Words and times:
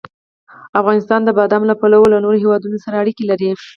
افغانستان 0.79 1.19
د 1.23 1.29
بادامو 1.37 1.69
له 1.71 1.75
پلوه 1.81 2.05
له 2.13 2.17
نورو 2.23 2.41
هېوادونو 2.43 2.77
سره 2.85 2.95
اړیکې 3.03 3.23
لري. 3.31 3.49